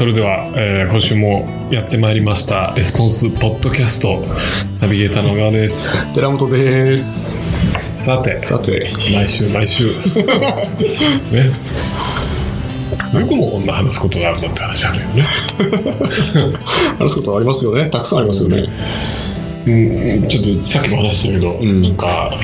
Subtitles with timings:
[0.00, 4.24] それでは、えー今週もやってまいりましたレスポンスポッドキャスト
[4.80, 7.60] ナビゲーターの小川です寺本です。
[8.02, 9.92] さてさて、毎週毎週
[11.30, 11.50] ね
[13.12, 15.26] よくもこんな話すことがあるんだって話なんだよね
[16.98, 17.90] 話すことありますよね。
[17.90, 18.64] たくさんありますよね。
[19.66, 22.38] うんちょっとさっきも話したけど、んなんか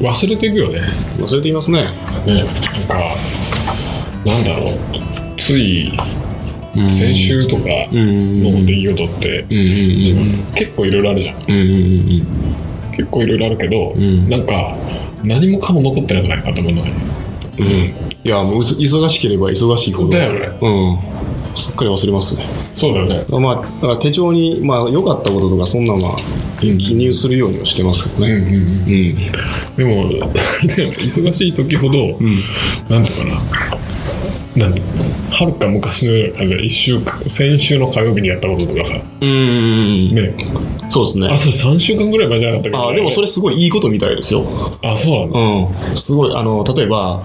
[0.00, 0.80] 忘れていくよね
[1.20, 1.82] 忘れていますね。
[2.26, 2.46] ねなん
[2.88, 3.14] か
[4.24, 4.74] なんだろう
[5.36, 5.92] つい
[6.74, 8.42] 先週とかうん。
[8.42, 9.56] の出来事って、うん。
[9.56, 10.54] うん。
[10.54, 11.36] 結構いろいろあるじゃん。
[11.36, 11.50] うん。
[11.50, 11.58] うん。
[11.58, 11.74] う
[12.22, 12.90] ん。
[12.92, 14.28] 結構いろいろあるけど、ん。
[14.28, 14.76] なんか
[15.24, 16.94] 何もかも残ってなくない頭の中に。
[17.58, 18.10] うん。
[18.22, 20.10] いや、もう忙しければ忙しいほど。
[20.10, 20.48] だよね。
[20.60, 20.98] うん。
[21.56, 22.44] すっかり忘れますね。
[22.74, 23.24] そうだよね。
[23.28, 26.18] まあ、だから手帳に、まあ、良かったこととか、そんなのは
[26.60, 28.32] 記入するようにはしてますけどね。
[28.34, 28.54] うんうん
[29.76, 30.18] うん。
[30.68, 32.18] でも忙しい時ほど、
[32.88, 33.40] なんていうかな
[34.56, 39.00] なんはるか昔のような感じで一週間先週の火曜日にやったこととかさ。
[39.20, 39.28] うん。
[39.30, 39.42] うんう
[40.10, 40.14] ん。
[40.14, 40.34] ね。
[40.88, 41.28] そうですね。
[41.28, 41.36] あ。
[41.36, 42.76] それ3週間ぐらい前じゃなかったけ？
[42.76, 44.42] ど、あ、でもそれすごいいいことみたいですよ。
[44.82, 47.22] あそうなんだうん、すごい、あの、例えば、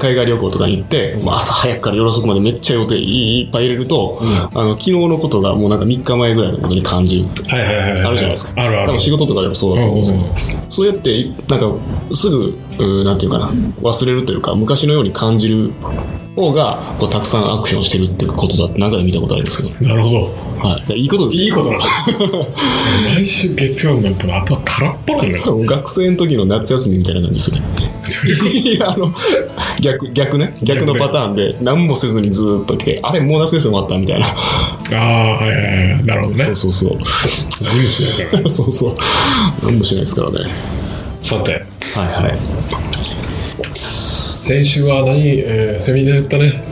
[0.00, 7.44] 海外旅行とかに行って、まあ、朝早くから夜遅くまでめっちゃ予定いっぱい入れると、あの、昨日のことがもうなんか3日前ぐらいのことに感じる。
[7.46, 8.00] はいはいはいはい。
[8.02, 8.62] あるじゃないですか。
[8.62, 8.98] あるある。
[9.00, 10.72] 仕事とかでもそうだと思うんですけど、うんうん。
[10.72, 13.50] そうやって、なんか、すぐ、なんていうかな、
[13.82, 15.72] 忘れるというか、昔のように感じる
[16.38, 20.20] 方が、こう、たくさんアクションしてるっていうことだって何かで見たことあるんですけど、なるほど
[20.58, 21.00] はい。
[21.00, 21.84] いいことですいいことなの
[23.14, 27.62] 毎週月曜になると頭空っぽなんだよ学生の時の夏休みみたいな感じですね。
[28.50, 29.12] いや、あの、
[29.80, 30.56] 逆、逆ね。
[30.62, 34.26] 逆のパターンで、何もせずにずーっと来て、あれ、もう夏休み終わったみたいな。
[34.26, 34.32] あ
[34.90, 34.96] あ
[35.34, 36.98] はいはいはいなるほどねそうそうそう。
[37.62, 38.96] 何もしないからね そうそう。
[39.62, 40.38] 何もしないですからね。
[41.20, 41.62] さてはい
[42.24, 42.38] はい。
[44.48, 46.62] 先週は何、えーセミナーやったね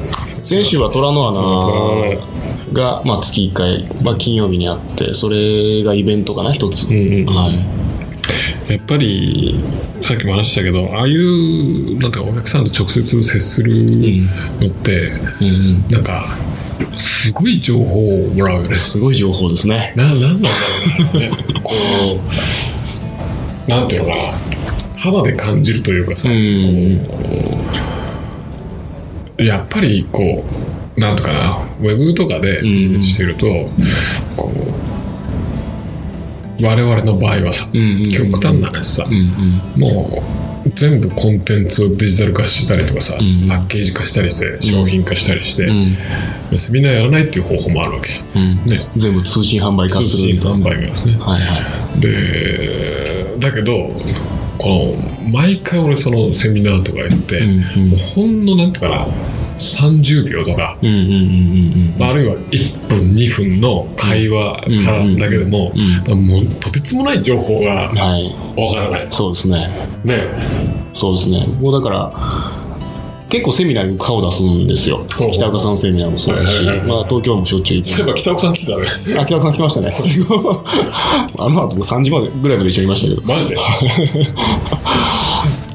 [0.42, 6.88] 先週は虎の穴が、まあ、月1回、まあ、金曜日にあって、それがイベントかな、一つ。
[6.90, 8.72] んうんはい。
[8.72, 9.60] やっぱり
[10.00, 13.74] さっきも話したけどああいうなんかお客さんと直接接する
[14.58, 15.84] のって、うんうん。
[15.90, 16.34] なんか
[16.94, 19.92] すごい情報をもらうよねすごい情報ですね。
[19.96, 20.54] ななんなんだろ
[21.14, 21.30] うね
[21.62, 21.74] こ
[23.68, 24.45] うなんていうのかな
[25.06, 27.00] 肌で感じるというかさ、うん。
[29.44, 30.44] やっぱりこ
[30.96, 33.46] うなんとかなウェブとかでんしてると、
[34.36, 34.52] こ
[36.58, 37.68] う我々の場合はさ、
[38.10, 45.72] 極端な話さ、うんもう全部コンテンツをデジタル化したりとかさ、んパッケージ化したりして商品化したりして、う
[46.54, 46.58] ん。
[46.58, 48.42] セミナーやらないっていう方法もあるわけじゃん。
[48.42, 48.70] うん。
[48.70, 50.56] ね、全部通信販売化通するみたいな。
[50.56, 51.16] 信販売がですね。
[51.20, 51.58] はいは
[51.96, 52.00] い。
[52.00, 53.92] で、だけど、
[54.58, 59.06] この、毎回俺そのセミナーとか行って、んうんもうほんのなんていうかな、
[59.56, 61.02] 30秒とか、うんうんうん
[61.98, 65.72] うんあるいは1分、2分の会話からだけでも、
[66.06, 67.74] もうとてつもない情報が。
[67.74, 69.06] わからない。
[69.10, 69.70] そうですね。
[70.04, 70.24] ね。
[70.94, 71.46] そうですね。
[71.60, 72.55] もうだから、
[73.36, 75.04] 結構セミナーに顔出すんですよ。
[75.08, 78.78] 北岡さんのセミナーもそうだし、まあ東京もしょっちゅう行ってそういえば北岡さん来てた
[79.10, 79.18] ね。
[79.20, 79.94] あ、北岡さん来ましたね。
[81.38, 83.22] あの後も3時までぐらいまで一緒にいましたけど。
[83.34, 83.56] マジで？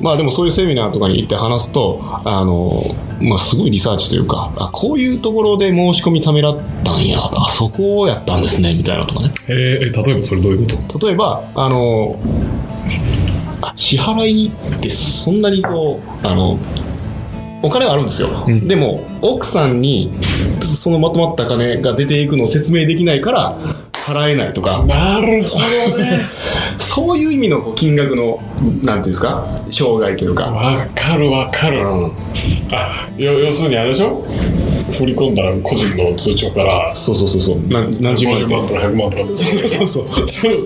[0.02, 9.32] まあでもそういうセミナーとかに行って話すと、あの、まあすごいリサーチというか、あ、こういうところで申し込みためらったんや、あそこやったんですね、みたいなとかね。
[9.48, 11.08] えーえ例えばそれどういうこと？
[11.08, 12.18] 例えば、あの、
[13.62, 16.58] あ支払いってそんなにこう、あの、
[17.64, 18.30] お金はあるんですよ。
[18.48, 20.12] でも、奥さんに
[20.62, 23.58] そのまとまった金が出ていくのを説明できないから、
[23.94, 25.60] 払えないとか、なるほ
[25.92, 26.22] どね。
[26.80, 30.46] そういう意味の金額の、なんていうんですか、障害というか。
[30.46, 31.82] わかるわかる。
[31.82, 32.12] うん
[32.72, 34.26] あ、要要するにあれでしょ？
[34.92, 37.60] 振り込んだら個人の通帳から、そうそうそうそう。
[37.70, 39.24] 何何十万50万とか100万とか
[39.68, 40.28] そうそう。
[40.30, 40.58] それ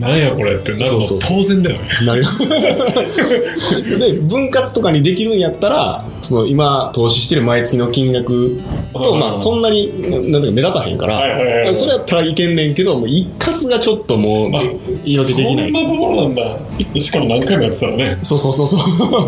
[0.00, 1.84] なんやこれってなるの当然だよね。
[2.06, 2.24] なる
[3.98, 8.60] で分割とかにできるんやったらその今投資してる毎月の金額
[8.92, 14.62] と、うんまあ、そんなになんだか目立たへんから、はいはいはいそれやったらいけんねんけどもう一括がちょっともうあ
[15.04, 17.00] 言い訳できないそんなところなんだ。
[17.00, 18.18] しかも何回もやってたらね。
[18.22, 18.80] そうそうそうそう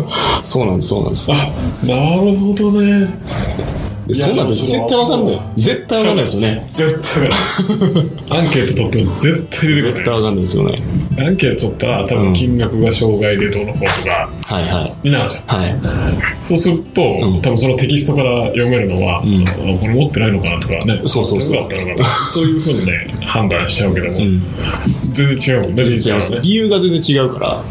[0.43, 1.35] そうなんですそうなんですあ、
[1.85, 3.07] なるほどね。
[4.07, 5.41] でそんなん絶対わかんない。
[5.57, 6.65] 絶対わかんないですよね。
[6.69, 7.35] 絶対わか
[8.35, 9.93] らんアンケート取っても絶対出てこない。
[9.93, 10.43] 絶対わかんない。
[10.43, 10.83] ですよね
[11.19, 14.29] アンケート取ったら多分金額が障害でどうのこうとか。
[14.45, 15.07] はいはい。
[15.07, 15.43] になるじゃん。
[15.45, 15.75] はい。
[16.41, 17.41] そうすると、ん。
[17.41, 19.47] 多分そのテキストから読めるのは、ん。
[19.47, 21.55] あこれ持ってないのかなとかね、そうそうそう。
[21.55, 24.41] どだったのかなそういうふうにね、判断しちゃうけども、ん。
[25.13, 26.39] 全然違うもんね、全然違いますね。
[26.43, 27.63] 理由が全然違うから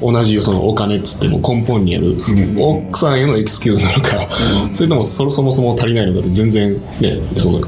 [0.00, 2.16] 同じそのお金っつっても根本にある、
[2.58, 4.28] 奥さんへのエクスキューズなのか、
[4.72, 7.60] それともそそもそも足りないのかって全然ねその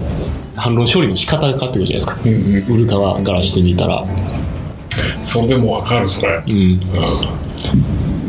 [0.55, 4.05] 反論処理の仕方が変わってくるじゃないですか、売る側からしてみたら。
[5.21, 6.53] それでも分かるそれ、うん。
[6.53, 6.81] うん。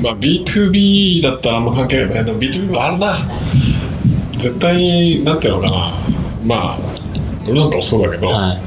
[0.02, 2.26] まあ B2B だったらあんま関係ない。
[2.26, 3.20] でも B2B はあるな。
[4.34, 5.94] 絶対なんていうのかな。
[6.44, 6.80] まあ
[7.48, 8.62] 俺なんかもそうだけど、はい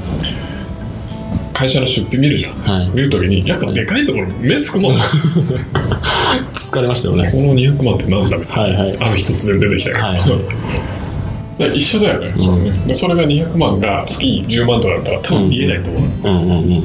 [1.61, 2.89] 会社の出費見るじゃん、はい。
[2.89, 4.97] 見るときにやっぱでかいところ目つくもん、こ
[6.53, 7.31] 疲れましたよね。
[7.31, 8.97] の200万ってなんだみたいな、はいはい。
[8.99, 12.83] ある日突然出てきたけど、はい 一緒だよね、それね。
[12.87, 16.81] でそれが200万が月10万とかだったら多分見えないと思う、うんうんうんうんうん。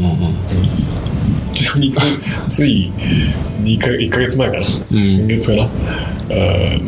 [1.55, 2.01] ちなみにつ
[2.51, 2.93] つい
[3.63, 4.63] 2か1か月前かな、ん。
[4.63, 5.63] 今月かな、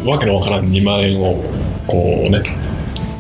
[0.05, 1.43] わけのわからん2万円を
[1.87, 2.43] こうね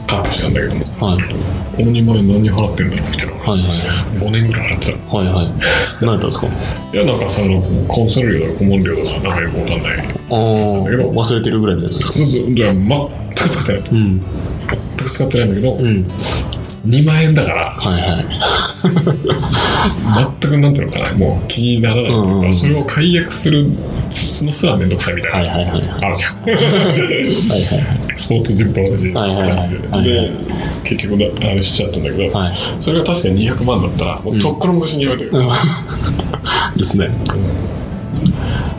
[0.07, 0.85] カットしたんだけども。
[1.01, 3.79] はいこの2万円何に払ってんだろうみたいな、はいはい。
[4.19, 4.99] 5年ぐらい払ってた。
[5.17, 5.47] はいはい。
[6.05, 6.49] 何やったんですか？
[6.93, 9.99] いやなんかそのコンサル料とか顧問料とかなんかよくわかんない。
[9.99, 10.37] ああ
[11.15, 12.19] 忘れてるぐらいのやつですか？
[12.19, 12.89] そういや全
[13.31, 13.83] く使ってない。
[13.91, 14.21] うん。
[14.21, 14.27] 全
[14.99, 16.05] く使ってないんだけど、うん。
[16.87, 17.71] 2万円だから。
[17.71, 18.25] はいはい。
[20.41, 21.13] 全くなんていうのかな。
[21.17, 26.05] もう気にならないというか、それを解約するのすらめんどくさいみたいな、はいはいはいはい。
[26.05, 26.37] あるじゃん。
[26.43, 30.37] はいはいスポーツジムと同じはいはいはい感じで、はいはい。
[30.37, 32.55] で結局だあれしちゃったんだけど、はい。
[32.81, 35.43] それが確かに200万だったらもうとっくの昔に言われてる、
[36.77, 37.11] ですね。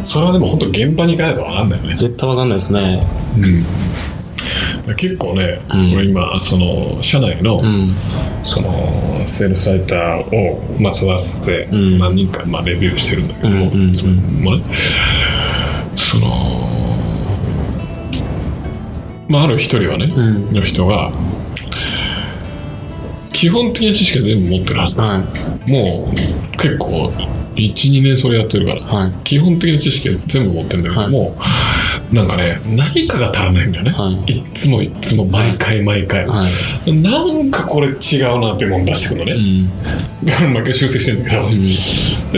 [0.06, 1.96] それはでも本当現場に行かないと分かんないよね。
[1.96, 3.02] 絶対わかんないですね。
[4.98, 5.94] 結構ね、ん。
[5.94, 7.96] 俺今その社内の、うん。
[8.44, 11.98] そのセールスライターを、まあ、育ててん。
[11.98, 13.96] 何人か、まあ、レビューしてるんだけども、うんうんうん。
[15.96, 16.59] その
[19.30, 20.54] まああある一人はね、ん。
[20.54, 21.12] の人が
[23.32, 25.04] 基本的な知識は全部持ってるはずだ。
[25.04, 25.20] は
[25.68, 27.14] もう結構
[27.56, 29.14] 12年それやってるから、はい。
[29.24, 31.38] 基本的な知識は全部持ってるんだけども、
[32.12, 34.32] なんかね何かが足らないんだよね、はい。
[34.32, 36.44] いっつもいっつも毎回毎回、は
[36.88, 39.70] なんかこれ違うなっていうもの出してくるのいね、
[40.46, 40.54] うん。
[40.54, 41.50] 毎回修正してるんだけど、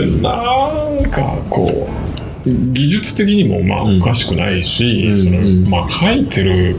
[0.07, 2.00] でなんかこう
[2.45, 4.01] 技術的にもまあうん。
[4.01, 5.17] おかしくないし、うん。
[5.17, 5.69] そのうん。
[5.69, 6.75] まあ書いてる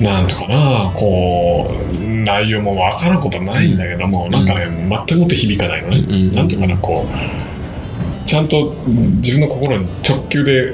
[0.00, 6.34] なんとかなこう内容も分からんことはないんだけども、なんかね全くもって響かないのね、うん。
[6.34, 10.72] なんていうかなこうちゃんと自分の心に直球で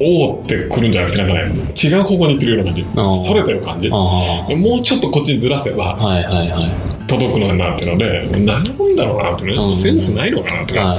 [0.00, 3.26] おおってくるんじゃなくてなんかね違う方向に行ってるような感じ。
[3.26, 3.88] それてる感じ。
[3.88, 6.70] あもうちょっとこっちにずらせばあはいはいはい。
[7.06, 9.76] 届くのになっていうので何なんだろうなってね、うん。
[9.76, 10.94] センスないのかなとか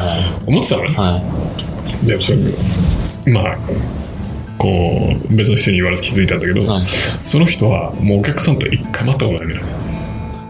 [0.47, 1.21] 思ってたのね、は
[2.09, 2.37] でもそれ
[3.31, 3.57] まあ
[4.57, 4.67] こ
[5.29, 6.85] う別の人に言われて気づいたんだけど、はい。
[7.25, 9.65] その人はもうお客さんと一回待ったことないんだよ。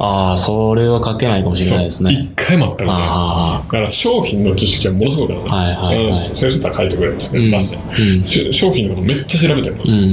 [0.02, 6.30] ああそれは書けないかもしれないです一ね回待ったことないあだから商品の知識はものすごくあるはいはいはい。
[6.30, 8.24] うん先生と書いてくれっつってうん出して、うん。
[8.24, 9.82] し商品のことめっちゃ調べてるの。
[9.82, 10.04] あうんうん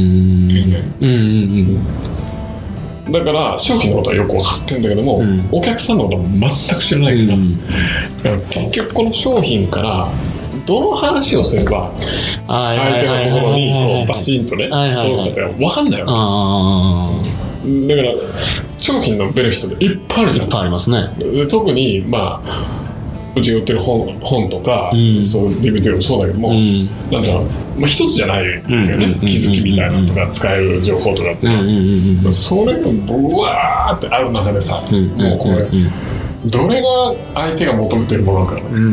[1.01, 1.11] うん。
[1.11, 1.13] う
[1.79, 1.87] ん
[3.07, 5.49] だから商品のことはよく分かってるんだけども、ん。
[5.53, 7.67] お客さんのことは全く知らないから、うん。
[7.69, 7.69] だ
[8.25, 10.09] から結局この商品から
[10.67, 11.91] どの話をすれば
[12.47, 17.23] はい相手の心にこうバンチンとね届くかって分かんないよあ
[17.67, 18.13] だから
[18.79, 20.43] 商品のベネフィットっていっぱいあるじゃん。
[20.43, 21.09] あいっぱいありますね。
[21.19, 22.87] で特にまあ
[23.37, 25.27] うちが売ってる本本とか、うん。
[25.27, 26.87] そうリビューとかもそうだけども、うん。
[27.11, 31.62] なんだろう、まあ、一つじゃないよね、うんうんうん気づきみたいなのとか使える情報とかって、うんうんう
[32.23, 35.90] んうんそれがブワーってある中でさ、うんもうこれ、うん
[36.47, 36.88] どれが
[37.35, 38.55] 相手が求めてるものか。
[38.55, 38.85] なうんうんう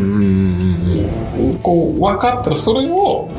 [1.41, 1.59] んうん。
[1.59, 3.29] こう分かったらそれを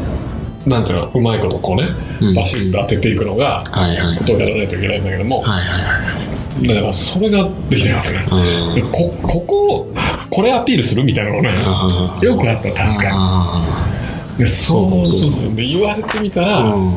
[0.67, 1.89] なんていうのうまいことこうね、
[2.21, 2.35] うん。
[2.35, 3.63] バシッと当てていくのが、
[4.19, 6.25] ことをやらないといけないんだけども、はいはいはい
[6.69, 9.93] だからそれができないわけね、うこここ
[10.31, 13.67] これアピールするみたいなのがねあよくあった確かあ
[14.35, 15.31] にでそうそうそうそう。
[15.31, 16.97] そうで言われてみたら、あうん。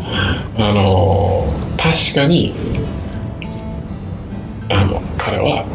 [0.57, 2.53] あのー確かに
[4.69, 5.65] あの彼は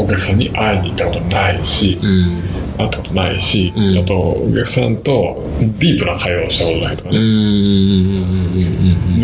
[0.00, 2.42] お客さんに会いに行ったことないし、うん。
[2.78, 3.98] 会ったことないし、うん。
[3.98, 7.18] あとお客さんとディープな会話をしたことないとかね、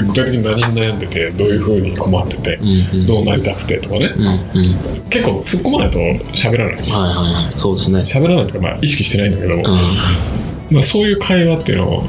[0.03, 3.07] 具体的に何に悩んでてどういうふうに困ってて、うんうん。
[3.07, 5.09] どうなりたくてとかね、うんうん。
[5.09, 5.99] 結構突っ込まないと
[6.35, 6.93] 喋らないし。
[6.93, 7.59] はいはいはい。
[7.59, 8.01] そうですね。
[8.01, 10.75] 喋らないとかまあ意識してないんだけども、うん。
[10.75, 12.05] まあ、そういう会話っていうのを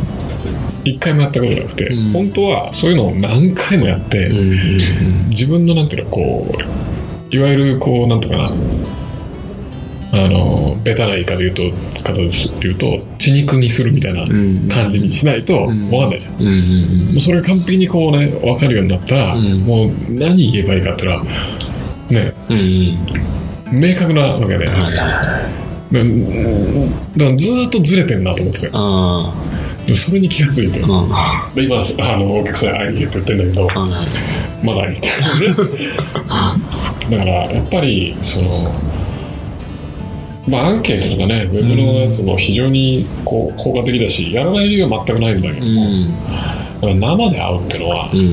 [0.84, 2.12] 一回もやったことなくて、うん。
[2.12, 4.54] 本当はそういうのを何回もやって、うんう
[5.26, 5.30] ん。
[5.30, 6.87] 自分のなんていうのこう
[7.32, 8.52] いわゆるこうなんとかな。
[10.10, 12.30] あのベタな言い方で言うと方で
[12.62, 14.68] 言うと血肉にするみたいん。
[14.68, 15.90] な感じにしないとん。
[15.90, 16.54] 分かんないじゃん、うんうん
[17.12, 19.54] もうそれが完璧にこうね分かるようになったら、うん。
[19.60, 21.20] もう何言えばいいかって言っ
[22.10, 22.34] たらね。
[22.50, 22.58] うん
[23.72, 23.82] うん。
[23.82, 24.96] 明確なわけで、はいはい
[25.88, 26.02] だか
[27.32, 29.34] らずーっとずれてんなと思ってたよ
[29.96, 31.50] それに気がついて、あ。
[31.56, 31.64] うん。
[31.64, 31.82] 今あ
[32.18, 33.70] のお客さんに会いに行けって言ってんだけどい。
[34.66, 35.10] まだ会いに行って
[37.10, 38.72] だからやっぱりその
[40.48, 47.00] まあアンケートとかねウェブのやつも非常にこう効果的だしやらない理由は全くないんだけども、うん。
[47.00, 48.32] 生で会うっていうのは、うんうんうん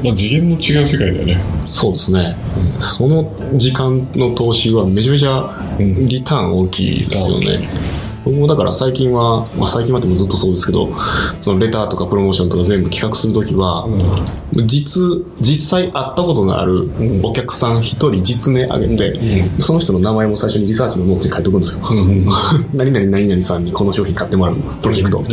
[0.00, 0.04] ん。
[0.04, 2.36] まあ、次元の違う世界だよねそうですね。
[2.80, 7.68] その時間の投資はめちゃめちゃリターン大きいですよね。
[8.28, 10.94] 僕もだから最近は、まあ最近までもずっとそうですけど、
[11.40, 13.88] そのレターとかプロモーションとか全部企画するときは、
[14.66, 15.02] 実、
[15.40, 16.90] 実際会ったことのある
[17.22, 21.80] お客さん一人実名挙げて、その人の名前も最初にリサーチのノートに書いておくんですよ。
[22.74, 25.24] 何々何々さんにこの商品買ってもらうプロジェクト。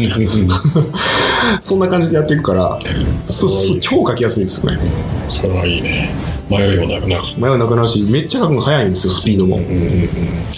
[1.62, 2.80] そんな感じでやっていくから、
[3.26, 4.80] そそ超書きやすいですよね。
[5.28, 6.16] それはいいね
[6.50, 9.60] 迷いもなくなる迷いなくなるし、めっちゃ書くの早いんですよ、スピードも。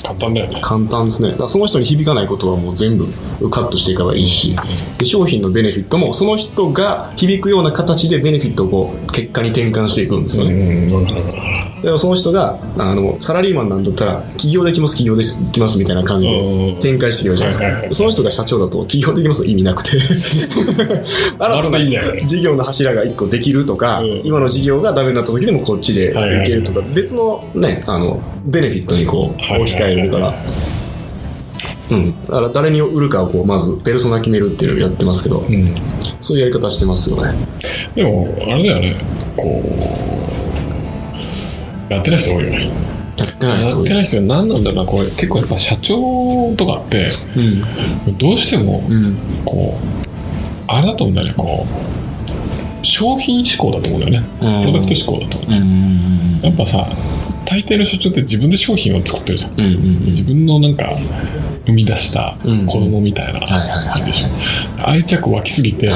[0.04, 0.60] 簡単だよね。
[0.62, 1.32] 簡単ですね。
[1.32, 3.08] だからその人に響かないことはもう全部
[3.50, 4.56] カットしていけばいいし、
[4.98, 10.88] で商品のベネフィットもその人が響くような形でベネフィットをこう結果に転換していくんですようね。
[10.88, 11.32] ん分かる分
[11.82, 17.96] かるだからその人が、あの、サラリーマンなんだったら、起業できます、起業できますみたいな感じうんで展開していくじゃないですはいはいはいか。
[17.96, 19.92] その人が社長だと、起業できますの意味なくて。
[19.98, 30.34] 新たな事業の柱が一個できるとか、うん今の事業がダメになった時でもこっちでいはいはいけるとか、別のね、あの、ベネフィットにこう、はいはい置き換えれるから。
[31.90, 32.14] うん。
[32.26, 35.76] だから誰に売るかをこう、まず、ペルソナ決めるっていうのをやってますけど、うん
[36.20, 37.34] そういうやり方してますよね。
[37.96, 38.96] でもあれだよね
[39.36, 40.27] こう
[41.90, 42.70] やってない人多いよね
[43.18, 43.94] やってない人やって。
[43.94, 48.18] ない人は何なんだろうなこれ結構やっぱ社長とかってうん。
[48.18, 49.18] どうしてもうん。
[49.46, 49.86] こう
[50.68, 51.66] あれだと思うんだよねこ
[52.82, 56.40] う商品志向だと思うんだよねプうんロダクト志向だと思ううん。
[56.44, 56.88] やっぱさ
[57.46, 59.60] 大抵の社長って自分で商品を作ってるじゃんうん。
[59.66, 60.06] うん。
[60.06, 60.98] 自分のなんか
[61.66, 64.30] 生み出したうん子供みたいなはいはいはいでしょ
[64.88, 65.90] 愛着湧きすぎて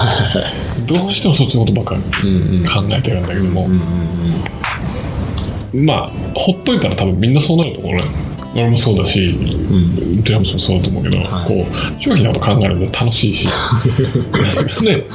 [0.86, 1.96] どうしてもそっちのことばっか。
[1.96, 3.82] 考えてるんだけどもうん。
[5.74, 8.02] まあほっといたら多分みんなそうなると思うね。
[8.54, 10.24] 俺もそうだしうん。
[10.24, 11.48] テラムスもそうだと思うけど、はい。
[11.48, 13.48] こう商品のこと考えると楽しいし。
[14.84, 15.06] ね。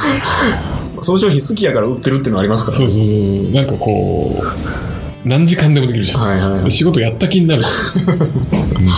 [1.03, 2.79] その商品好きやから売ってるっていうのはありますから。
[2.79, 3.53] そうそうそうそう。
[3.53, 6.71] なんかこう何時間でもできるじゃん、はいはいはい。
[6.71, 8.89] 仕事やった気になる、うん。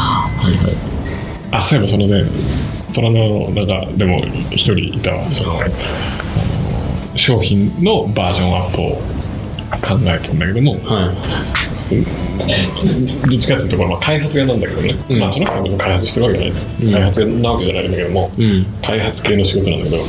[1.51, 2.25] あそういえばそのね
[2.93, 5.31] トラノの中でも一人いたわ。
[5.33, 5.61] その
[7.17, 9.01] 商品のバージョンアップを
[9.77, 11.15] 考えてんだけどもは
[11.89, 15.21] どっちかっていうところ、まあ、開発屋なんだけどね、うん。
[15.21, 16.55] まあその人は別に開発してるわけじゃな
[16.91, 18.45] い、開発屋なわけじゃないんだけども、い。
[18.45, 18.67] うん。
[18.83, 20.05] 開発系の仕事なんだけど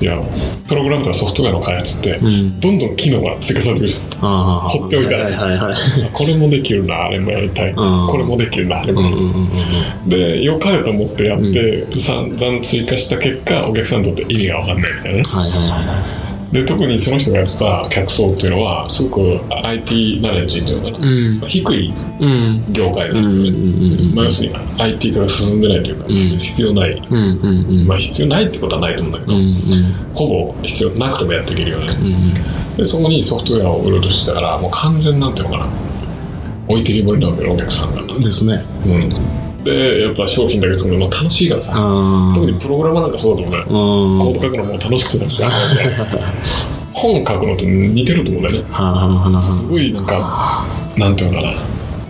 [0.00, 0.20] いや
[0.68, 2.60] プログラムとかソフトウェアの開発って、ん。
[2.60, 4.60] どんどん機能が追加されてくるじゃん。
[4.68, 5.22] 放っておいたら。
[5.22, 6.10] はいはいはい。
[6.12, 7.76] これもできるなあれもやりたい、ん。
[7.76, 15.24] これもできるなあれもやりたい、で良かれと思ってやって、散々追加した結果お客さんにとって意味が分かんないみたいなね。
[15.24, 21.40] はいはいはで特にその人がやってた客層っていうのはすごく IT ナレッジっていうのかな、うん。
[21.48, 21.94] 低い。
[22.72, 23.46] 業界なんだよね、うん。
[23.46, 24.08] うん。
[24.10, 24.14] うん。
[24.14, 26.38] まあ、要するに IT から進んでないというか、ん。
[26.38, 27.16] 必要ない、うん。
[27.16, 27.80] うん。
[27.80, 27.86] うん。
[27.86, 29.40] まあ必要ないってことはないと思うんだけど、うん。
[29.40, 29.54] うん。
[30.14, 32.76] ほぼ必要なくてもやっていけるよね、うん。
[32.76, 35.66] でそこにソフトウェアを売ろうとしたからもう完全なんていうのかな。
[36.68, 38.20] 置いてきぼりなわけよお客さんが、うん。
[38.20, 38.62] ですね。
[38.84, 39.12] うん、
[39.64, 41.72] でやっぱ商品だけ作るのも楽しいからさ。
[41.74, 43.64] あ特にプログラマーなんかそうだと思うね。
[43.66, 43.68] あ。
[44.24, 45.44] コード書くのも楽しくて楽しい
[46.92, 49.42] 本書くのと似てると思うんだよね。
[49.42, 50.66] すごいなんか
[50.96, 51.54] なんていうのかな。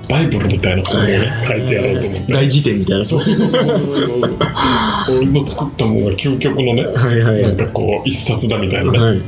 [0.09, 2.33] バイブルみたいな本をね書いてやろうと思って。
[2.33, 3.05] 大辞典みたいな。
[3.05, 5.17] そうそうそうそうそう。
[5.17, 7.43] 俺の作ったものが究極のね、はいはいはい。
[7.43, 9.23] なんかこう一冊だみたいなね、はい。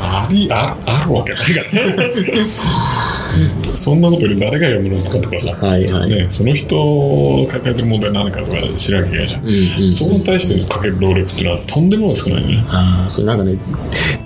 [0.00, 2.44] ありああるわけないからね
[3.74, 6.08] そんなことより誰が読むのとかとかさ、はいはい。
[6.08, 9.92] ね、その人を抱えてる問題何かとか知らなきゃいけないじゃん、うんうん。
[9.92, 12.64] そこに対してかける労力っていうのはとんでもない少ないね。
[12.68, 13.56] ああ、それなんかね、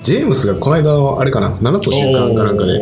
[0.03, 2.79] ジェームスがこの間の、あれかな、7と週間かなんかで、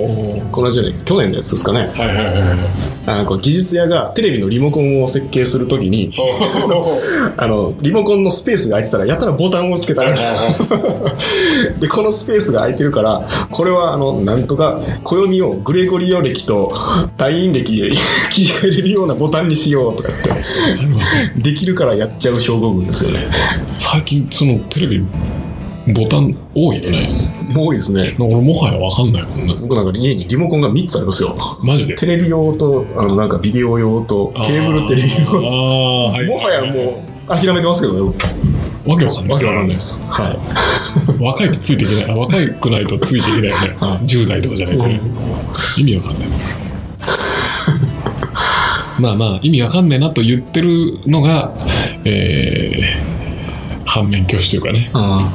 [0.53, 2.97] この10年、去年のやつですかね、はいはいはいはい。
[3.07, 6.13] あのこう技術屋がテレビのリモコンを設計するときに、
[7.37, 10.13] あの、リモコンのスペースが空いてたら、やたらボタンを押すけたら、
[11.79, 16.56] で、このスペースが空いてるから、これは、あの、なんとか、暦をグレゴリオ歴と
[17.17, 17.91] 退院歴で
[18.31, 23.21] 切り替えれるようなボタンにしようとかって、できるからやっちゃう症候群ですよね。
[23.79, 25.05] 最近そのテレビ
[25.95, 27.09] ボタン多いよね
[27.55, 28.15] 多いですね。
[28.19, 31.37] 俺もはや分かんないもんね僕なんか家にリモコンが3つありますよ。
[31.63, 31.95] マジで？
[31.95, 35.41] テレビ用と、あの、なんかビデオ用と、ケーブルテレビあ用。
[35.41, 38.15] もはやもう、諦めてますけどね、
[38.87, 40.03] わけわかんないわけわかんないです。
[40.09, 40.39] はい。
[41.19, 45.01] 若いとついていけないあ若くないとついていけないよね10代とかじゃないとね
[45.79, 46.29] 意味わかんない
[48.99, 51.53] まあまあ意味わかんねえなと言ってるのが、
[52.05, 55.31] えー、反面教師というかね、あ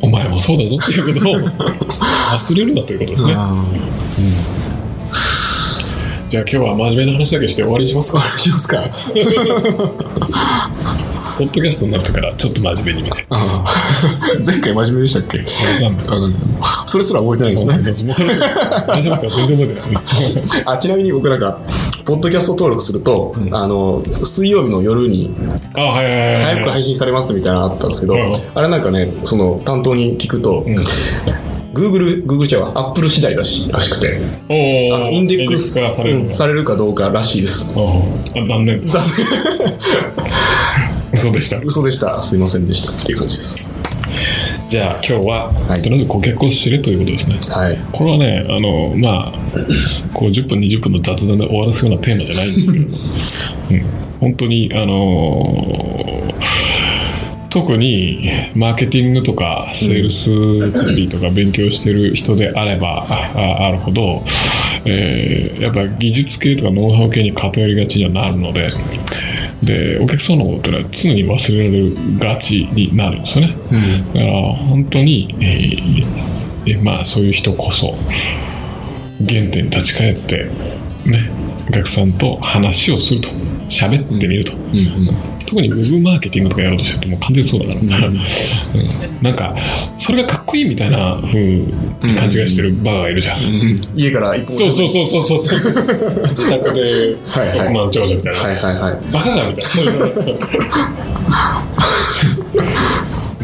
[0.00, 1.36] お前もそうだぞっていうことを
[2.36, 3.36] 忘れるなということですね。
[6.28, 8.18] じゃあ今日は真面目な話だけして終わりにしますか。
[8.18, 8.84] お願いしますか。
[11.38, 13.24] ポッドキャストになってからちょっと真面目に見て。
[14.44, 15.38] 前回真面目でしたっけ？
[15.38, 15.44] わ
[16.08, 16.32] かんない。
[16.86, 17.80] それすら覚えてないですね。
[17.82, 18.28] そうそうもうそれ
[18.88, 19.36] 大丈夫か？
[19.36, 20.62] 全然覚えてない。
[20.66, 21.58] あちなみに僕なんか、
[22.04, 25.32] ポッドキャスト登録すると、あの、水曜日の夜に
[25.74, 26.44] あ、はいはいはいはい。
[26.56, 28.20] 早く配信されますみたいなのあったんですけど、うん
[28.54, 30.66] あれなんかね、その担当に聞くと、
[31.74, 34.18] Google、Google じゃは Apple 次第らしらしくて、
[34.48, 34.52] あ
[34.98, 35.88] のインデックス化
[36.28, 37.72] されるかどうからしいです。
[37.76, 38.96] あ残念です。
[41.12, 41.58] 残嘘でした。
[41.58, 42.22] 嘘でした。
[42.22, 43.02] すいませんでした。
[43.02, 43.70] っていう感じです。
[44.68, 47.38] じゃあ今日は、はいとりあえず顧客を知れということですね。
[47.48, 47.78] はい。
[47.92, 49.32] これはね、あの、まあ、
[50.12, 52.86] こう10分、20分の雑談で終わらすようなテーマじゃないんですけど、
[53.70, 53.84] うん、
[54.20, 56.34] 本当に、あの
[57.50, 60.28] 特にマーケティングとかセールス
[60.70, 64.22] コピーとか勉強してる人であればあるほど、
[64.84, 68.70] えーやっぱ技術系とかノウハウ系に偏りがちにはなるので、
[69.62, 73.54] で、お客さんのことってのは常に忘れられがちになるんですよね。
[74.14, 76.28] だから本当に、えー
[76.66, 77.96] えまあそういう人こそ
[79.26, 80.44] 原点に立ち返って
[81.06, 81.30] ね
[81.68, 83.28] お客さんと話をすると。
[83.68, 84.52] 喋ってみると、
[85.48, 88.18] 特にウェブマーケティングとかやろうとしてるともう完全にそうだから、うん。
[89.22, 89.56] なんか
[89.98, 91.72] それがかっこいいみたいな風に
[92.14, 93.40] 勘違いしてるバカがいるじゃん、
[93.96, 95.38] 家から一歩そうそうそうそうそう。
[95.38, 99.12] そ う自宅で億万長者みたいな、はいはいはい。
[99.12, 99.86] バカがみたい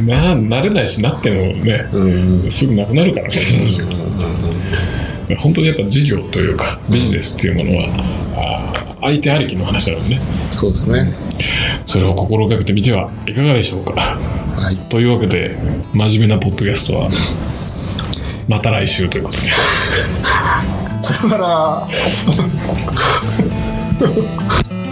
[0.07, 0.35] な。
[0.35, 2.51] な慣れないしなってもね、うん。
[2.51, 3.83] すぐなくなるからみたいな話
[5.39, 10.21] 本当にやっぱ事業というかビジネスっていうものは、相手ありきの話なのでね
[10.53, 11.13] そうですね。
[11.85, 14.77] それを心がけてみてはいかがでしょうかはい。
[14.89, 15.57] というわけで
[15.93, 17.11] 真面目なポッドキャストは
[18.49, 19.43] また来週ということで
[21.03, 21.87] さよなら。